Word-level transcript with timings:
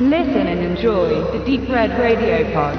Listen 0.00 0.48
and 0.48 0.60
enjoy 0.60 1.22
the 1.30 1.38
Deep 1.44 1.68
Red 1.68 1.96
Radio 1.96 2.44
Pod. 2.52 2.76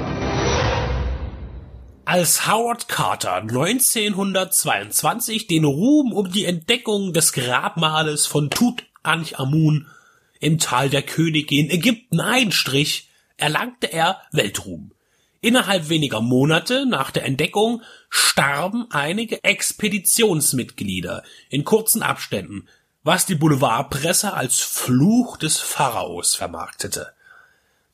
Als 2.04 2.46
Howard 2.46 2.88
Carter 2.88 3.36
1922 3.36 5.46
den 5.46 5.64
Ruhm 5.64 6.12
um 6.12 6.30
die 6.30 6.44
Entdeckung 6.44 7.14
des 7.14 7.32
Grabmales 7.32 8.26
von 8.26 8.50
Tutanchamun 8.50 9.86
im 10.40 10.58
Tal 10.58 10.90
der 10.90 11.00
Könige 11.00 11.56
in 11.56 11.70
Ägypten 11.70 12.20
einstrich, 12.20 13.08
erlangte 13.38 13.90
er 13.90 14.20
Weltruhm. 14.32 14.92
Innerhalb 15.40 15.88
weniger 15.88 16.20
Monate 16.20 16.84
nach 16.84 17.10
der 17.10 17.24
Entdeckung 17.24 17.80
starben 18.10 18.88
einige 18.90 19.42
Expeditionsmitglieder 19.42 21.22
in 21.48 21.64
kurzen 21.64 22.02
Abständen, 22.02 22.68
was 23.06 23.24
die 23.24 23.36
Boulevardpresse 23.36 24.34
als 24.34 24.58
Fluch 24.58 25.36
des 25.36 25.58
Pharaos 25.58 26.34
vermarktete. 26.34 27.12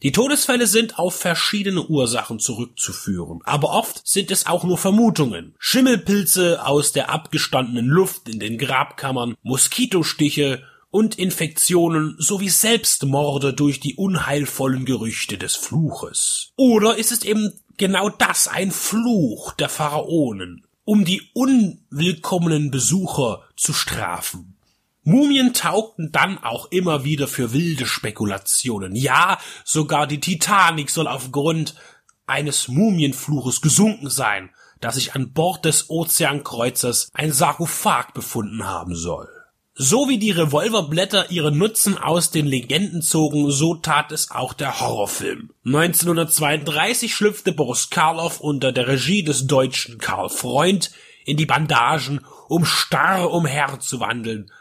Die 0.02 0.11
Todesfälle 0.11 0.66
sind 0.66 0.98
auf 0.98 1.15
verschiedene 1.15 1.83
Ursachen 1.87 2.38
zurückzuführen, 2.38 3.41
aber 3.45 3.75
oft 3.75 4.09
sind 4.09 4.30
es 4.30 4.47
auch 4.47 4.65
nur 4.65 4.79
Vermutungen. 4.79 5.55
Schimmelpilze 5.59 6.65
aus 6.65 6.93
der 6.93 7.11
abgestandenen 7.11 7.88
Luft 7.88 8.27
in 8.27 8.41
den 8.41 8.57
Grabkammern, 8.57 9.35
Moskitostiche 9.43 10.62
und 10.91 11.19
Infektionen 11.19 12.16
sowie 12.19 12.49
Selbstmorde 12.49 13.52
durch 13.52 13.80
die 13.80 13.97
unheilvollen 13.97 14.87
Gerüchte 14.87 15.37
des 15.37 15.57
Fluches. 15.57 16.52
Oder 16.57 16.97
ist 16.97 17.13
es 17.13 17.23
eben 17.23 17.52
genau 17.77 18.09
das, 18.09 18.49
ein 18.49 18.71
Fluch 18.71 19.52
der 19.52 19.69
Pharaonen, 19.69 20.66
um 20.85 21.05
die 21.05 21.21
unwillkommenen 21.35 22.71
Besucher 22.71 23.43
zu 23.57 23.74
strafen? 23.74 24.57
Mumien 25.05 25.52
taugten 25.52 26.12
dann 26.12 26.38
auch 26.38 26.70
immer 26.70 27.02
wieder 27.02 27.27
für 27.27 27.52
wilde 27.52 27.87
Spekulationen. 27.87 28.95
Ja, 28.95 29.38
sogar 29.65 30.07
die 30.07 30.21
Titanic 30.21 30.90
soll 30.90 31.09
aufgrund 31.09 31.74
eines 32.27 32.68
Mumienfluches 32.68 33.60
gesunken 33.60 34.09
sein, 34.09 34.51
dass 34.80 34.95
sich 34.95 35.15
an 35.15 35.32
Bord 35.32 35.65
des 35.65 35.90
Ozeankreuzers 35.90 37.09
ein 37.15 37.32
Sarkophag 37.32 38.15
befunden 38.15 38.65
haben 38.65 38.95
soll. 38.95 39.29
So 39.74 40.09
wie 40.09 40.18
die 40.18 40.30
Revolverblätter 40.30 41.30
ihren 41.30 41.59
Nutzen 41.59 41.99
aus 41.99 42.30
den 42.30 42.46
Legenden 42.46 43.02
zogen, 43.02 43.51
so 43.51 43.74
tat 43.74 44.12
es 44.12 44.30
auch 44.30 44.52
der 44.52 44.80
Horrorfilm. 44.80 45.51
1932 45.65 47.15
schlüpfte 47.15 47.52
Boris 47.52 47.90
Karloff 47.90 48.38
unter 48.38 48.71
der 48.71 48.87
Regie 48.87 49.24
des 49.24 49.46
deutschen 49.46 49.99
Karl 49.99 50.29
Freund 50.29 50.93
in 51.24 51.37
die 51.37 51.46
Bandagen, 51.46 52.21
um 52.49 52.65
starr 52.65 53.30
umherzuwandeln 53.32 54.52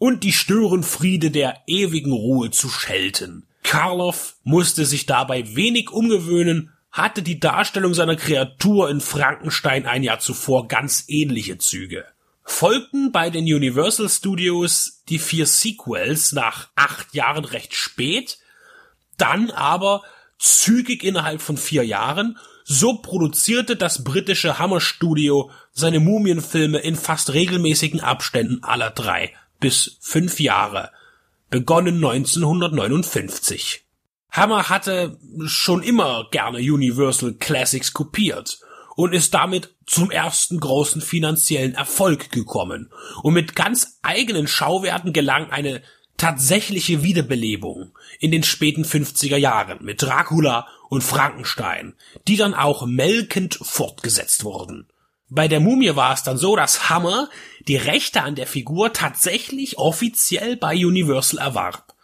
und 0.00 0.24
die 0.24 0.32
Störenfriede 0.32 1.30
der 1.30 1.60
ewigen 1.68 2.10
Ruhe 2.10 2.50
zu 2.50 2.68
schelten. 2.68 3.46
Karloff 3.62 4.34
musste 4.42 4.84
sich 4.84 5.06
dabei 5.06 5.54
wenig 5.54 5.90
umgewöhnen, 5.90 6.72
hatte 6.90 7.22
die 7.22 7.38
Darstellung 7.38 7.94
seiner 7.94 8.16
Kreatur 8.16 8.90
in 8.90 9.00
Frankenstein 9.00 9.86
ein 9.86 10.02
Jahr 10.02 10.18
zuvor 10.18 10.66
ganz 10.66 11.04
ähnliche 11.06 11.58
Züge 11.58 12.04
folgten 12.50 13.12
bei 13.12 13.30
den 13.30 13.44
Universal 13.44 14.08
Studios 14.08 15.02
die 15.08 15.18
vier 15.18 15.46
Sequels 15.46 16.32
nach 16.32 16.68
acht 16.74 17.14
Jahren 17.14 17.44
recht 17.44 17.74
spät, 17.74 18.38
dann 19.16 19.50
aber 19.50 20.02
zügig 20.38 21.04
innerhalb 21.04 21.40
von 21.40 21.56
vier 21.56 21.84
Jahren, 21.84 22.38
so 22.64 22.98
produzierte 22.98 23.76
das 23.76 24.04
britische 24.04 24.58
Hammer 24.58 24.80
Studio 24.80 25.50
seine 25.72 26.00
Mumienfilme 26.00 26.78
in 26.78 26.96
fast 26.96 27.32
regelmäßigen 27.32 28.00
Abständen 28.00 28.62
aller 28.62 28.90
drei 28.90 29.32
bis 29.60 29.98
fünf 30.00 30.40
Jahre, 30.40 30.90
begonnen 31.50 31.96
1959. 31.96 33.84
Hammer 34.30 34.68
hatte 34.68 35.18
schon 35.46 35.82
immer 35.82 36.28
gerne 36.30 36.58
Universal 36.58 37.34
Classics 37.34 37.92
kopiert 37.92 38.60
und 38.96 39.12
ist 39.12 39.34
damit 39.34 39.74
zum 39.86 40.10
ersten 40.10 40.60
großen 40.60 41.00
finanziellen 41.00 41.74
Erfolg 41.74 42.30
gekommen. 42.30 42.90
Und 43.22 43.34
mit 43.34 43.56
ganz 43.56 43.98
eigenen 44.02 44.46
Schauwerten 44.46 45.12
gelang 45.12 45.50
eine 45.50 45.82
tatsächliche 46.16 47.02
Wiederbelebung 47.02 47.96
in 48.18 48.30
den 48.30 48.42
späten 48.42 48.84
50er 48.84 49.38
Jahren 49.38 49.84
mit 49.84 50.02
Dracula 50.02 50.68
und 50.90 51.02
Frankenstein, 51.02 51.94
die 52.28 52.36
dann 52.36 52.52
auch 52.52 52.84
melkend 52.84 53.58
fortgesetzt 53.62 54.44
wurden. 54.44 54.86
Bei 55.30 55.46
der 55.46 55.60
Mumie 55.60 55.94
war 55.94 56.12
es 56.12 56.24
dann 56.24 56.36
so, 56.36 56.56
dass 56.56 56.90
Hammer 56.90 57.28
die 57.68 57.76
Rechte 57.76 58.22
an 58.22 58.34
der 58.34 58.48
Figur 58.48 58.92
tatsächlich 58.92 59.78
offiziell 59.78 60.56
bei 60.56 60.74
Universal 60.74 61.38
erwarb. 61.38 61.94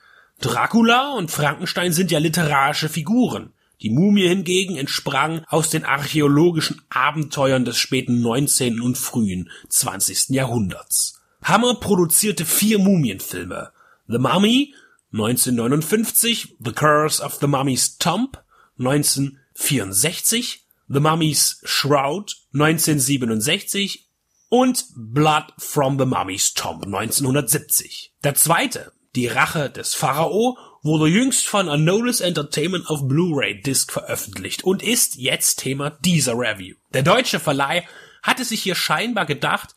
Dracula 0.40 1.14
und 1.14 1.30
Frankenstein 1.30 1.92
sind 1.92 2.12
ja 2.12 2.20
literarische 2.20 2.88
Figuren. 2.88 3.52
Die 3.82 3.90
Mumie 3.90 4.28
hingegen 4.28 4.76
entsprang 4.76 5.42
aus 5.48 5.70
den 5.70 5.84
archäologischen 5.84 6.82
Abenteuern 6.88 7.64
des 7.64 7.78
späten 7.78 8.22
19. 8.22 8.80
und 8.80 8.96
frühen 8.96 9.50
20. 9.68 10.30
Jahrhunderts. 10.30 11.20
Hammer 11.42 11.74
produzierte 11.74 12.44
vier 12.44 12.78
Mumienfilme. 12.78 13.70
The 14.06 14.18
Mummy 14.18 14.72
1959, 15.12 16.56
The 16.60 16.72
Curse 16.72 17.22
of 17.22 17.38
the 17.40 17.46
Mummy's 17.48 17.98
Tomb 17.98 18.38
1964, 18.78 20.65
The 20.88 21.00
Mummy's 21.00 21.60
Shroud 21.64 22.36
1967 22.54 24.08
und 24.48 24.84
Blood 24.94 25.52
from 25.58 25.98
the 25.98 26.06
Mummy's 26.06 26.54
Tomb 26.54 26.84
1970. 26.84 28.12
Der 28.22 28.34
zweite, 28.36 28.92
Die 29.16 29.26
Rache 29.26 29.68
des 29.68 29.94
Pharao, 29.94 30.56
wurde 30.82 31.08
jüngst 31.08 31.48
von 31.48 31.68
Anolis 31.68 32.20
Entertainment 32.20 32.88
auf 32.88 33.08
Blu-ray 33.08 33.60
Disc 33.60 33.90
veröffentlicht 33.90 34.62
und 34.62 34.82
ist 34.82 35.16
jetzt 35.16 35.58
Thema 35.58 35.90
dieser 35.90 36.34
Review. 36.34 36.76
Der 36.94 37.02
deutsche 37.02 37.40
Verleih 37.40 37.82
hatte 38.22 38.44
sich 38.44 38.62
hier 38.62 38.76
scheinbar 38.76 39.26
gedacht, 39.26 39.74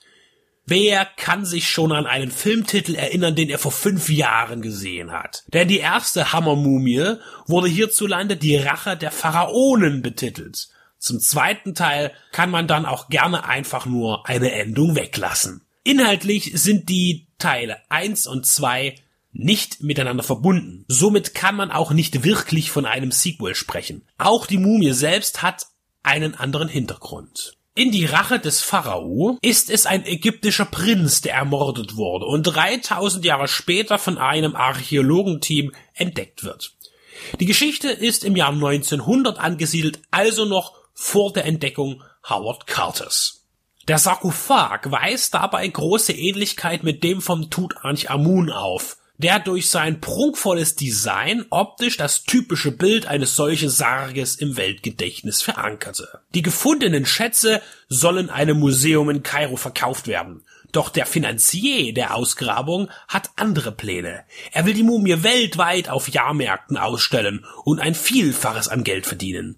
Wer 0.66 1.06
kann 1.06 1.46
sich 1.46 1.68
schon 1.68 1.91
an 1.91 2.06
einen 2.06 2.30
Filmtitel 2.30 2.94
erinnern, 2.94 3.34
den 3.34 3.50
er 3.50 3.58
vor 3.58 3.72
fünf 3.72 4.08
Jahren 4.08 4.62
gesehen 4.62 5.12
hat? 5.12 5.44
Denn 5.47 5.68
die 5.68 5.80
erste 5.80 6.31
Hammermumie 6.31 7.16
wurde 7.47 7.68
hierzulande 7.68 8.38
die 8.38 8.56
Rache 8.56 8.96
der 8.96 9.09
Pharaonen 9.09 10.03
betitelt. 10.03 10.70
Zum 11.00 11.20
zweiten 11.20 11.74
Teil 11.74 12.12
kann 12.32 12.52
man 12.52 12.68
dann 12.68 12.86
auch 12.86 13.08
gerne 13.10 13.46
einfach 13.46 13.86
nur 13.86 14.28
eine 14.28 14.52
Endung 14.52 14.96
weglassen. 14.96 15.66
Inhaltlich 15.84 16.52
sind 16.54 16.90
die 16.90 17.28
Teile 17.38 17.78
1 17.90 18.28
und 18.28 18.46
2 18.46 18.96
nicht 19.32 19.82
miteinander 19.82 20.24
verbunden. 20.24 20.86
Somit 20.88 21.34
kann 21.34 21.56
man 21.56 21.72
auch 21.72 21.92
nicht 21.92 22.24
wirklich 22.24 22.70
von 22.70 22.86
einem 22.86 23.12
Sequel 23.12 23.56
sprechen. 23.56 24.06
Auch 24.18 24.46
die 24.46 24.58
Mumie 24.58 24.92
selbst 24.92 25.42
hat 25.42 25.68
einen 26.04 26.36
anderen 26.36 26.68
Hintergrund. 26.68 27.56
In 27.76 27.92
die 27.92 28.06
Rache 28.06 28.40
des 28.40 28.62
Pharao 28.62 29.38
ist 29.42 29.70
es 29.70 29.86
ein 29.86 30.06
ägyptischer 30.06 30.66
Prinz, 30.66 31.22
der 31.22 31.36
ermordet 31.36 31.96
wurde 31.96 32.26
und 32.26 32.44
3000 32.44 33.24
Jahre 33.24 33.48
später 33.48 33.98
von 33.98 34.18
einem 34.18 34.56
Archäologenteam 34.56 35.72
entdeckt 35.94 36.44
wird. 36.44 36.74
Die 37.40 37.46
Geschichte 37.46 37.90
ist 37.90 38.26
im 38.26 38.36
Jahr 38.36 38.52
1900 38.52 39.40
angesiedelt, 39.40 40.02
also 40.12 40.46
noch 40.46 40.78
vor 41.02 41.32
der 41.32 41.46
Entdeckung 41.46 42.04
Howard 42.28 42.68
Carters. 42.68 43.46
Der 43.88 43.98
Sarkophag 43.98 44.92
weist 44.92 45.34
dabei 45.34 45.66
große 45.66 46.12
Ähnlichkeit 46.12 46.84
mit 46.84 47.04
dem 47.04 47.22
vom 47.22 47.50
Tutanchamun 47.50 48.52
auf, 48.52 48.98
der 49.18 49.40
durch 49.40 49.70
sein 49.70 50.02
prunkvolles 50.02 50.76
Design 50.76 51.46
optisch 51.52 51.96
das 51.96 52.24
typische 52.24 52.72
Bild 52.72 53.08
eines 53.08 53.36
solchen 53.38 53.70
Sarges 53.70 54.36
im 54.36 54.58
Weltgedächtnis 54.58 55.42
verankerte. 55.42 56.20
Die 56.36 56.42
gefundenen 56.42 57.06
Schätze 57.06 57.62
sollen 57.88 58.30
einem 58.30 58.59
Museum 58.59 59.09
in 59.09 59.24
Kairo 59.24 59.56
verkauft 59.56 60.06
werden. 60.08 60.44
Doch 60.74 60.90
der 60.90 61.06
Finanzier 61.06 61.94
der 61.94 62.14
Ausgrabung 62.14 62.90
hat 63.08 63.32
andere 63.38 63.72
Pläne. 63.72 64.26
Er 64.52 64.66
will 64.66 64.73
die 64.73 64.84
Mumie 64.84 65.23
weltweit 65.23 65.90
auf 65.90 66.09
Jahrmärkten 66.09 66.78
ausstellen 66.78 67.46
und 67.64 67.79
ein 67.79 67.96
Vielfaches 67.96 68.68
an 68.68 68.84
Geld 68.84 69.08
verdienen. 69.08 69.58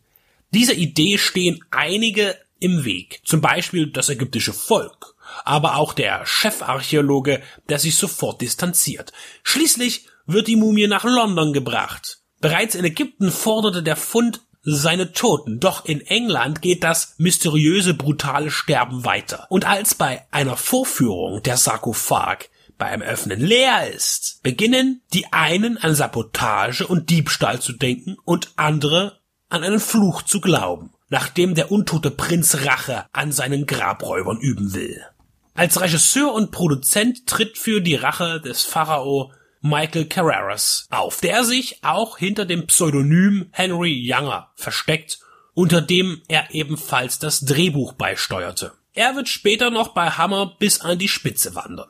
Dieser 0.53 0.73
Idee 0.73 1.17
stehen 1.17 1.63
einige 1.71 2.37
im 2.59 2.85
Weg, 2.85 3.21
zum 3.23 3.41
Beispiel 3.41 3.87
das 3.87 4.09
ägyptische 4.09 4.53
Volk 4.53 5.15
aber 5.43 5.75
auch 5.75 5.93
der 5.93 6.25
Chefarchäologe, 6.25 7.41
der 7.69 7.79
sich 7.79 7.95
sofort 7.95 8.41
distanziert. 8.41 9.11
Schließlich 9.43 10.05
wird 10.25 10.47
die 10.47 10.55
Mumie 10.55 10.87
nach 10.87 11.03
London 11.03 11.53
gebracht. 11.53 12.19
Bereits 12.39 12.75
in 12.75 12.85
Ägypten 12.85 13.31
forderte 13.31 13.83
der 13.83 13.95
Fund 13.95 14.41
seine 14.63 15.11
Toten, 15.11 15.59
doch 15.59 15.85
in 15.85 16.01
England 16.01 16.61
geht 16.61 16.83
das 16.83 17.15
mysteriöse, 17.17 17.95
brutale 17.95 18.51
Sterben 18.51 19.05
weiter. 19.05 19.47
Und 19.49 19.65
als 19.65 19.95
bei 19.95 20.25
einer 20.29 20.55
Vorführung 20.55 21.41
der 21.41 21.57
Sarkophag 21.57 22.49
beim 22.77 23.01
Öffnen 23.01 23.39
leer 23.39 23.91
ist, 23.91 24.39
beginnen 24.43 25.01
die 25.13 25.31
einen 25.33 25.77
an 25.77 25.95
Sabotage 25.95 26.85
und 26.85 27.09
Diebstahl 27.09 27.59
zu 27.59 27.73
denken 27.73 28.17
und 28.23 28.51
andere 28.55 29.20
an 29.51 29.63
einen 29.63 29.79
Fluch 29.79 30.21
zu 30.21 30.41
glauben, 30.41 30.91
nachdem 31.09 31.55
der 31.55 31.71
untote 31.71 32.09
Prinz 32.09 32.65
Rache 32.65 33.05
an 33.11 33.31
seinen 33.31 33.65
Grabräubern 33.65 34.39
üben 34.39 34.73
will. 34.73 35.01
Als 35.53 35.81
Regisseur 35.81 36.33
und 36.33 36.51
Produzent 36.51 37.27
tritt 37.27 37.57
für 37.57 37.81
die 37.81 37.95
Rache 37.95 38.39
des 38.39 38.63
Pharao 38.63 39.31
Michael 39.59 40.05
Carreras 40.05 40.87
auf, 40.89 41.19
der 41.19 41.43
sich 41.43 41.83
auch 41.83 42.17
hinter 42.17 42.45
dem 42.45 42.65
Pseudonym 42.65 43.49
Henry 43.51 43.93
Younger 43.93 44.51
versteckt, 44.55 45.19
unter 45.53 45.81
dem 45.81 46.21
er 46.29 46.51
ebenfalls 46.51 47.19
das 47.19 47.41
Drehbuch 47.41 47.93
beisteuerte. 47.93 48.71
Er 48.93 49.15
wird 49.15 49.29
später 49.29 49.69
noch 49.69 49.89
bei 49.89 50.09
Hammer 50.09 50.55
bis 50.57 50.81
an 50.81 50.97
die 50.97 51.09
Spitze 51.09 51.53
wandern. 51.55 51.89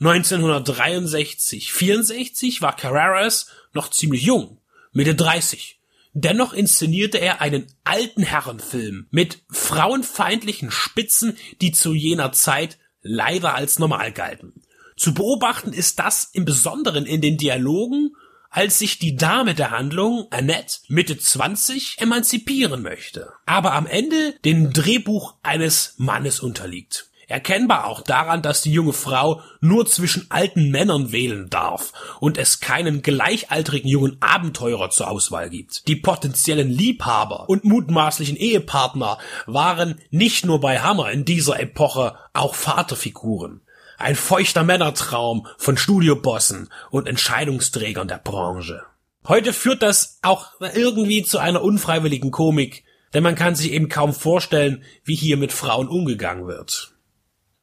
1963, 0.00 1.72
64 1.72 2.62
war 2.62 2.76
Carreras 2.76 3.48
noch 3.72 3.90
ziemlich 3.90 4.22
jung, 4.22 4.58
Mitte 4.92 5.14
30. 5.14 5.79
Dennoch 6.12 6.52
inszenierte 6.52 7.18
er 7.18 7.40
einen 7.40 7.66
alten 7.84 8.22
Herrenfilm 8.22 9.06
mit 9.10 9.42
frauenfeindlichen 9.50 10.70
Spitzen, 10.70 11.36
die 11.60 11.72
zu 11.72 11.94
jener 11.94 12.32
Zeit 12.32 12.78
leider 13.02 13.54
als 13.54 13.78
normal 13.78 14.12
galten. 14.12 14.62
Zu 14.96 15.14
beobachten 15.14 15.72
ist 15.72 15.98
das 15.98 16.30
im 16.32 16.44
Besonderen 16.44 17.06
in 17.06 17.20
den 17.20 17.38
Dialogen, 17.38 18.10
als 18.50 18.80
sich 18.80 18.98
die 18.98 19.14
Dame 19.14 19.54
der 19.54 19.70
Handlung, 19.70 20.26
Annette, 20.30 20.78
Mitte 20.88 21.16
20, 21.16 21.96
emanzipieren 22.00 22.82
möchte, 22.82 23.32
aber 23.46 23.72
am 23.74 23.86
Ende 23.86 24.34
dem 24.44 24.72
Drehbuch 24.72 25.36
eines 25.42 25.94
Mannes 25.98 26.40
unterliegt. 26.40 27.09
Erkennbar 27.30 27.86
auch 27.86 28.02
daran, 28.02 28.42
dass 28.42 28.60
die 28.60 28.72
junge 28.72 28.92
Frau 28.92 29.40
nur 29.60 29.86
zwischen 29.86 30.26
alten 30.30 30.68
Männern 30.72 31.12
wählen 31.12 31.48
darf 31.48 31.92
und 32.18 32.36
es 32.36 32.58
keinen 32.58 33.02
gleichaltrigen 33.02 33.88
jungen 33.88 34.16
Abenteurer 34.18 34.90
zur 34.90 35.08
Auswahl 35.08 35.48
gibt. 35.48 35.86
Die 35.86 35.94
potenziellen 35.94 36.68
Liebhaber 36.68 37.48
und 37.48 37.62
mutmaßlichen 37.62 38.36
Ehepartner 38.36 39.18
waren 39.46 40.00
nicht 40.10 40.44
nur 40.44 40.58
bei 40.58 40.80
Hammer 40.80 41.12
in 41.12 41.24
dieser 41.24 41.60
Epoche 41.60 42.16
auch 42.32 42.56
Vaterfiguren. 42.56 43.60
Ein 43.96 44.16
feuchter 44.16 44.64
Männertraum 44.64 45.46
von 45.56 45.76
Studiobossen 45.76 46.68
und 46.90 47.06
Entscheidungsträgern 47.06 48.08
der 48.08 48.18
Branche. 48.18 48.82
Heute 49.28 49.52
führt 49.52 49.82
das 49.82 50.18
auch 50.22 50.48
irgendwie 50.74 51.22
zu 51.22 51.38
einer 51.38 51.62
unfreiwilligen 51.62 52.32
Komik, 52.32 52.82
denn 53.14 53.22
man 53.22 53.36
kann 53.36 53.54
sich 53.54 53.70
eben 53.70 53.88
kaum 53.88 54.14
vorstellen, 54.14 54.82
wie 55.04 55.14
hier 55.14 55.36
mit 55.36 55.52
Frauen 55.52 55.86
umgegangen 55.86 56.48
wird. 56.48 56.89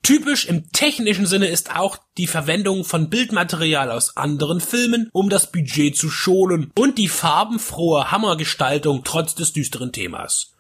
Typisch 0.07 0.45
im 0.45 0.71
technischen 0.71 1.25
Sinne 1.25 1.47
ist 1.47 1.75
auch 1.75 1.97
die 2.17 2.27
Verwendung 2.27 2.85
von 2.85 3.09
Bildmaterial 3.09 3.91
aus 3.91 4.15
anderen 4.15 4.61
Filmen, 4.61 5.09
um 5.11 5.29
das 5.29 5.51
Budget 5.51 5.97
zu 5.97 6.09
schonen 6.09 6.71
und 6.79 6.97
die 6.97 7.09
farbenfrohe 7.09 8.09
Hammergestaltung 8.09 9.03
trotz 9.03 9.35
des 9.35 9.51
düsteren 9.51 9.91
Themas. 9.91 10.53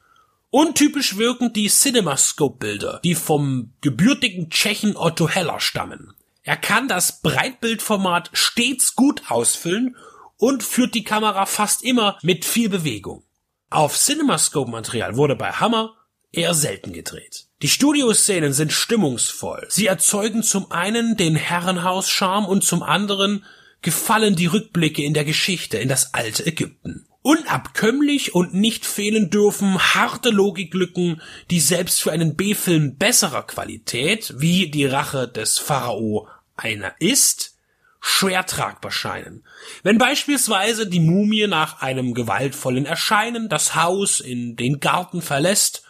Untypisch 0.49 1.15
wirken 1.15 1.53
die 1.53 1.69
CinemaScope-Bilder, 1.69 2.99
die 3.05 3.15
vom 3.15 3.71
gebürtigen 3.79 4.49
Tschechen 4.49 4.97
Otto 4.97 5.29
Heller 5.29 5.61
stammen. 5.61 6.13
Er 6.43 6.57
kann 6.57 6.89
das 6.89 7.21
Breitbildformat 7.21 8.29
stets 8.33 8.95
gut 8.95 9.31
ausfüllen 9.31 9.95
und 10.35 10.61
führt 10.61 10.93
die 10.93 11.05
Kamera 11.05 11.45
fast 11.45 11.85
immer 11.85 12.17
mit 12.21 12.43
viel 12.43 12.67
Bewegung. 12.67 13.23
Auf 13.69 13.97
CinemaScope-Material 13.97 15.15
wurde 15.15 15.37
bei 15.37 15.53
Hammer 15.53 15.96
eher 16.31 16.53
selten 16.53 16.93
gedreht. 16.93 17.47
Die 17.61 17.69
Studioszenen 17.69 18.53
sind 18.53 18.71
stimmungsvoll. 18.71 19.65
Sie 19.69 19.87
erzeugen 19.87 20.43
zum 20.43 20.71
einen 20.71 21.17
den 21.17 21.35
Herrenhaus-Charme 21.35 22.45
und 22.45 22.63
zum 22.63 22.83
anderen 22.83 23.43
gefallen 23.81 24.35
die 24.35 24.45
Rückblicke 24.47 25.03
in 25.03 25.13
der 25.13 25.25
Geschichte 25.25 25.77
in 25.77 25.89
das 25.89 26.13
alte 26.13 26.45
Ägypten. 26.45 27.07
Unabkömmlich 27.21 28.35
und 28.35 28.53
nicht 28.53 28.85
fehlen 28.85 29.29
dürfen 29.29 29.77
harte 29.77 30.29
Logiklücken, 30.29 31.21
die 31.49 31.59
selbst 31.59 32.01
für 32.01 32.11
einen 32.11 32.35
B-Film 32.35 32.97
besserer 32.97 33.43
Qualität, 33.43 34.33
wie 34.37 34.69
die 34.69 34.85
Rache 34.85 35.27
des 35.27 35.57
Pharao 35.57 36.27
einer 36.55 36.93
ist, 36.99 37.57
schwer 37.99 38.45
tragbar 38.45 38.91
scheinen. 38.91 39.43
Wenn 39.83 39.97
beispielsweise 39.97 40.87
die 40.87 40.99
Mumie 40.99 41.47
nach 41.47 41.81
einem 41.81 42.13
gewaltvollen 42.13 42.85
Erscheinen 42.85 43.49
das 43.49 43.75
Haus 43.75 44.19
in 44.19 44.55
den 44.55 44.79
Garten 44.79 45.21
verlässt 45.21 45.86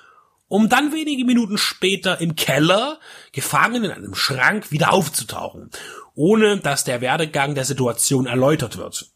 um 0.48 0.70
dann 0.70 0.94
wenige 0.94 1.26
Minuten 1.26 1.58
später 1.58 2.22
im 2.22 2.36
Keller, 2.36 3.00
gefangen 3.32 3.84
in 3.84 3.92
einem 3.92 4.16
Schrank, 4.16 4.72
wieder 4.72 4.94
aufzutauchen, 4.94 5.70
ohne 6.16 6.58
dass 6.58 6.84
der 6.84 7.02
Werdegang 7.02 7.56
der 7.56 7.66
Situation 7.66 8.26
erläutert 8.26 8.78
wird. 8.78 9.12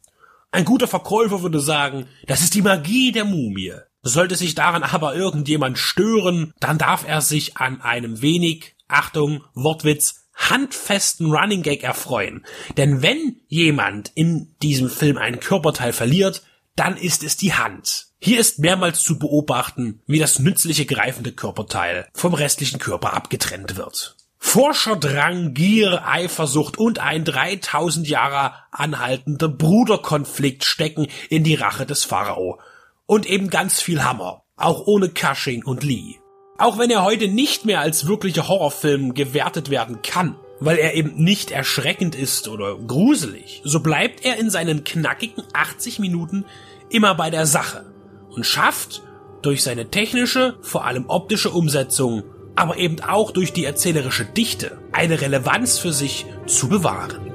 Ein 0.51 0.65
guter 0.65 0.87
Verkäufer 0.87 1.41
würde 1.43 1.61
sagen, 1.61 2.07
das 2.27 2.41
ist 2.41 2.53
die 2.53 2.61
Magie 2.61 3.11
der 3.11 3.25
Mumie. 3.25 3.73
Sollte 4.03 4.35
sich 4.35 4.55
daran 4.55 4.83
aber 4.83 5.15
irgendjemand 5.15 5.77
stören, 5.77 6.53
dann 6.59 6.77
darf 6.77 7.07
er 7.07 7.21
sich 7.21 7.57
an 7.57 7.81
einem 7.81 8.21
wenig, 8.21 8.75
Achtung, 8.87 9.43
Wortwitz, 9.53 10.27
handfesten 10.35 11.31
Running 11.31 11.61
Gag 11.61 11.83
erfreuen. 11.83 12.45
Denn 12.77 13.01
wenn 13.01 13.39
jemand 13.47 14.11
in 14.15 14.55
diesem 14.61 14.89
Film 14.89 15.17
einen 15.17 15.39
Körperteil 15.39 15.93
verliert, 15.93 16.43
dann 16.75 16.97
ist 16.97 17.23
es 17.23 17.37
die 17.37 17.53
Hand. 17.53 18.07
Hier 18.23 18.39
ist 18.39 18.59
mehrmals 18.59 19.01
zu 19.01 19.17
beobachten, 19.17 19.99
wie 20.05 20.19
das 20.19 20.37
nützliche 20.37 20.85
greifende 20.85 21.31
Körperteil 21.31 22.07
vom 22.13 22.35
restlichen 22.35 22.77
Körper 22.77 23.13
abgetrennt 23.13 23.77
wird. 23.77 24.15
Forscherdrang, 24.37 25.55
Gier, 25.55 26.07
Eifersucht 26.07 26.77
und 26.77 26.99
ein 26.99 27.25
3000 27.25 28.07
Jahre 28.07 28.53
anhaltender 28.69 29.47
Bruderkonflikt 29.47 30.65
stecken 30.65 31.07
in 31.29 31.43
die 31.43 31.55
Rache 31.55 31.87
des 31.87 32.03
Pharao. 32.03 32.59
Und 33.07 33.25
eben 33.25 33.49
ganz 33.49 33.81
viel 33.81 34.03
Hammer, 34.03 34.43
auch 34.55 34.85
ohne 34.85 35.09
Cushing 35.09 35.65
und 35.65 35.81
Lee. 35.81 36.17
Auch 36.59 36.77
wenn 36.77 36.91
er 36.91 37.03
heute 37.03 37.27
nicht 37.27 37.65
mehr 37.65 37.79
als 37.79 38.05
wirklicher 38.05 38.47
Horrorfilm 38.47 39.15
gewertet 39.15 39.71
werden 39.71 40.03
kann, 40.03 40.35
weil 40.59 40.77
er 40.77 40.93
eben 40.93 41.15
nicht 41.15 41.49
erschreckend 41.49 42.13
ist 42.13 42.47
oder 42.47 42.77
gruselig, 42.77 43.63
so 43.63 43.79
bleibt 43.79 44.23
er 44.23 44.37
in 44.37 44.51
seinen 44.51 44.83
knackigen 44.83 45.43
80 45.53 45.97
Minuten 45.97 46.45
immer 46.89 47.15
bei 47.15 47.31
der 47.31 47.47
Sache 47.47 47.91
und 48.31 48.45
schafft 48.45 49.03
durch 49.41 49.63
seine 49.63 49.89
technische, 49.89 50.57
vor 50.61 50.85
allem 50.85 51.05
optische 51.07 51.49
Umsetzung, 51.49 52.23
aber 52.55 52.77
eben 52.77 53.01
auch 53.01 53.31
durch 53.31 53.53
die 53.53 53.65
erzählerische 53.65 54.25
Dichte 54.25 54.77
eine 54.91 55.21
Relevanz 55.21 55.79
für 55.79 55.93
sich 55.93 56.25
zu 56.45 56.67
bewahren. 56.67 57.30